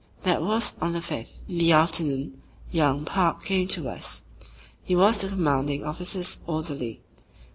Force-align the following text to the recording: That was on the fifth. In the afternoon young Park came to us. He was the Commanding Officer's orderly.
That 0.23 0.41
was 0.41 0.73
on 0.81 0.93
the 0.93 1.01
fifth. 1.01 1.41
In 1.47 1.59
the 1.59 1.73
afternoon 1.73 2.41
young 2.71 3.05
Park 3.05 3.43
came 3.45 3.67
to 3.67 3.87
us. 3.87 4.23
He 4.83 4.95
was 4.95 5.21
the 5.21 5.27
Commanding 5.27 5.83
Officer's 5.85 6.39
orderly. 6.47 7.01